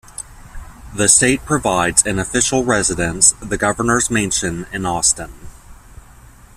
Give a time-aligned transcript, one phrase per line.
[0.95, 5.29] The State provides an official residence, the Governor's Mansion in Austin.